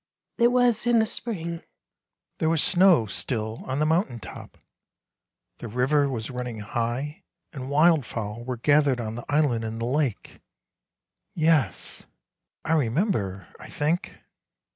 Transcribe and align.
"It 0.39 0.47
was 0.47 0.87
in 0.87 0.99
a 0.99 1.05
spring."" 1.05 1.61
There 2.39 2.49
was 2.49 2.63
snow 2.63 3.05
still 3.05 3.61
on 3.67 3.77
the 3.77 3.85
mountain 3.85 4.19
top, 4.19 4.57
the 5.59 5.67
river 5.67 6.09
was 6.09 6.31
running 6.31 6.61
high, 6.61 7.23
and 7.53 7.69
wild 7.69 8.03
fowl 8.07 8.43
were 8.43 8.57
gathered 8.57 8.99
on 8.99 9.13
the 9.13 9.31
island 9.31 9.63
in 9.63 9.77
the 9.77 9.85
lake— 9.85 10.41
yes, 11.49 12.07
I 12.65 12.73
remember, 12.73 13.53
I 13.59 13.69
think." 13.69 14.17